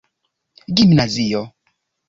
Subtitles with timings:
[0.75, 1.43] gimnazio